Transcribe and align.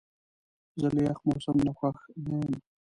زه 0.79 0.87
له 0.95 1.01
یخ 1.07 1.19
موسم 1.27 1.57
نه 1.65 1.71
خوښ 1.77 1.97
نه 2.27 2.35
یم. 2.45 2.53